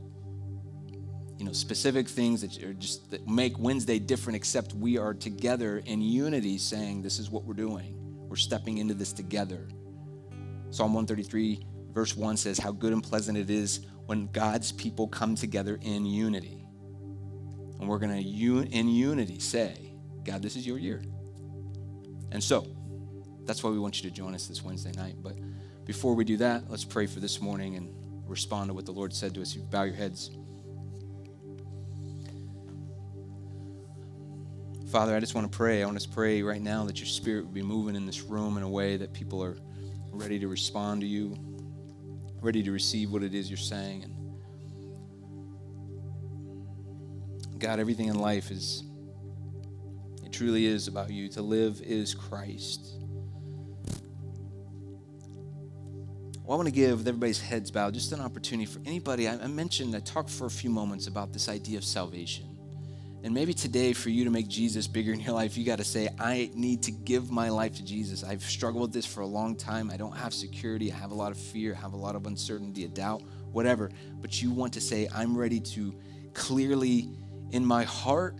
[1.43, 5.83] you know specific things that are just that make Wednesday different except we are together
[5.85, 7.97] in unity saying this is what we're doing.
[8.29, 9.67] We're stepping into this together.
[10.69, 15.35] Psalm 133 verse 1 says how good and pleasant it is when God's people come
[15.35, 16.65] together in unity.
[17.81, 21.03] And we're going to, in unity, say, God, this is your year.
[22.31, 22.65] And so,
[23.43, 25.15] that's why we want you to join us this Wednesday night.
[25.21, 25.35] But
[25.83, 27.93] before we do that, let's pray for this morning and
[28.25, 29.53] respond to what the Lord said to us.
[29.53, 30.31] You bow your heads.
[34.93, 35.81] Father, I just want to pray.
[35.81, 38.57] I want to pray right now that your spirit would be moving in this room
[38.57, 39.57] in a way that people are
[40.11, 41.35] ready to respond to you
[42.41, 44.03] ready to receive what it is you're saying.
[44.03, 44.13] And
[47.59, 48.83] God, everything in life is,
[50.23, 51.27] it truly is about you.
[51.29, 52.85] To live is Christ.
[56.43, 59.27] Well, I want to give, with everybody's heads bowed, just an opportunity for anybody.
[59.27, 62.52] I, mentioned, I talked for a few moments about this idea of salvation.
[63.23, 65.85] And maybe today, for you to make Jesus bigger in your life, you got to
[65.85, 68.21] say, I need to give my life to Jesus.
[68.21, 69.89] I've struggled with this for a long time.
[69.89, 70.91] I don't have security.
[70.91, 71.73] I have a lot of fear.
[71.73, 73.21] I have a lot of uncertainty, a doubt,
[73.53, 73.91] whatever.
[74.19, 75.95] But you want to say, I'm ready to
[76.33, 77.11] clearly,
[77.51, 78.35] in my heart,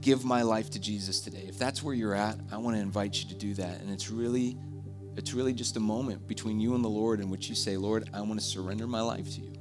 [0.00, 1.44] give my life to Jesus today.
[1.46, 3.80] If that's where you're at, I want to invite you to do that.
[3.82, 4.56] And it's really,
[5.16, 8.10] it's really just a moment between you and the Lord in which you say, Lord,
[8.12, 9.52] I want to surrender my life to you.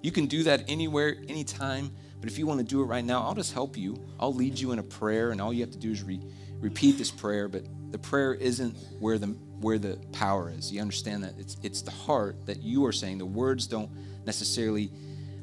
[0.00, 1.90] You can do that anywhere, anytime
[2.20, 4.02] but if you want to do it right now, I'll just help you.
[4.18, 6.20] I'll lead you in a prayer, and all you have to do is re-
[6.60, 7.48] repeat this prayer.
[7.48, 9.28] But the prayer isn't where the
[9.60, 10.72] where the power is.
[10.72, 13.18] You understand that it's it's the heart that you are saying.
[13.18, 13.90] The words don't
[14.26, 14.90] necessarily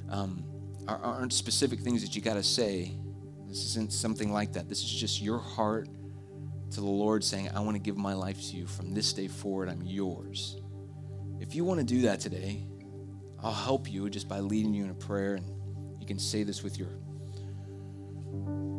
[0.09, 0.43] um,
[0.87, 2.91] are, aren't specific things that you got to say.
[3.47, 4.69] This isn't something like that.
[4.69, 5.87] This is just your heart
[6.71, 8.65] to the Lord saying, "I want to give my life to you.
[8.65, 10.57] From this day forward, I'm yours."
[11.39, 12.65] If you want to do that today,
[13.41, 15.45] I'll help you just by leading you in a prayer and
[16.11, 16.89] can say this with your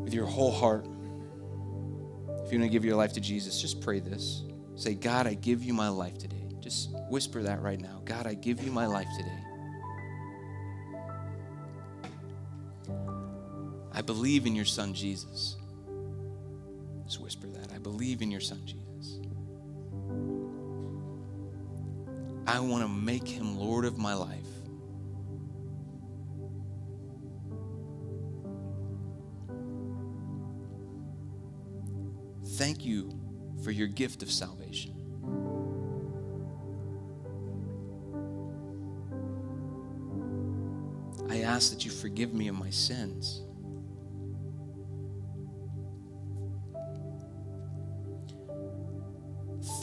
[0.02, 0.86] with your whole heart.
[2.44, 4.42] If you want to give your life to Jesus, just pray this.
[4.74, 6.36] Say, God, I give you my life today.
[6.60, 8.02] Just whisper that right now.
[8.04, 9.38] God, I give you my life today.
[13.92, 15.56] I believe in your son Jesus.
[17.04, 17.72] Just whisper that.
[17.72, 19.20] I believe in your son Jesus.
[22.46, 24.41] I want to make him Lord of my life.
[32.62, 33.10] Thank you
[33.64, 34.94] for your gift of salvation.
[41.28, 43.42] I ask that you forgive me of my sins.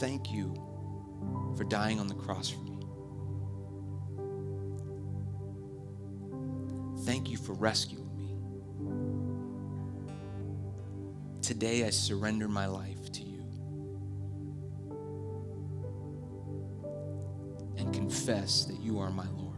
[0.00, 0.54] Thank you
[1.58, 2.78] for dying on the cross for me.
[7.04, 8.09] Thank you for rescuing
[11.50, 13.42] Today I surrender my life to you
[17.76, 19.56] and confess that you are my Lord.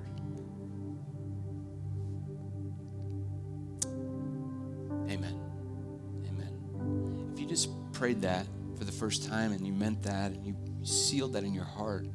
[5.11, 5.39] Amen.
[6.31, 7.31] Amen.
[7.35, 8.47] If you just prayed that
[8.79, 12.07] for the first time and you meant that and you sealed that in your heart,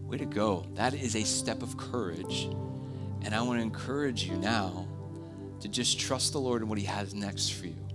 [0.00, 0.66] way to go.
[0.74, 2.48] That is a step of courage.
[3.22, 4.88] And I want to encourage you now
[5.60, 7.91] to just trust the Lord and what He has next for you.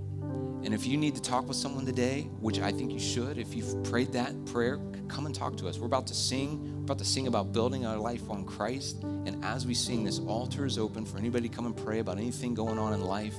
[0.68, 3.56] And if you need to talk with someone today, which I think you should, if
[3.56, 5.80] you've prayed that prayer, come and talk to us.
[5.80, 6.80] We're about to sing.
[6.80, 9.02] We're about to sing about building our life on Christ.
[9.04, 12.18] And as we sing, this altar is open for anybody to come and pray about
[12.18, 13.36] anything going on in life.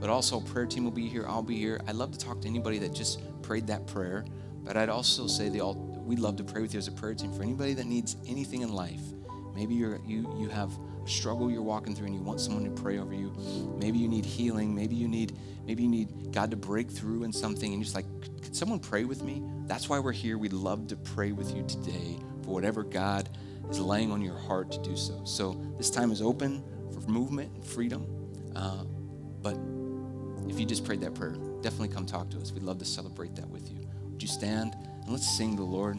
[0.00, 1.26] But also, prayer team will be here.
[1.28, 1.78] I'll be here.
[1.86, 4.24] I'd love to talk to anybody that just prayed that prayer.
[4.64, 7.12] But I'd also say the all, we'd love to pray with you as a prayer
[7.12, 9.02] team for anybody that needs anything in life.
[9.54, 10.72] Maybe you're, you, you have
[11.04, 13.32] struggle you're walking through and you want someone to pray over you.
[13.78, 14.74] Maybe you need healing.
[14.74, 15.36] Maybe you need,
[15.66, 18.06] maybe you need God to break through in something and you're just like,
[18.42, 19.42] could someone pray with me?
[19.66, 20.38] That's why we're here.
[20.38, 23.28] We'd love to pray with you today for whatever God
[23.70, 25.22] is laying on your heart to do so.
[25.24, 28.06] So this time is open for movement and freedom.
[28.54, 28.84] Uh,
[29.40, 29.56] but
[30.48, 32.52] if you just prayed that prayer, definitely come talk to us.
[32.52, 33.80] We'd love to celebrate that with you.
[34.10, 35.98] Would you stand and let's sing the Lord?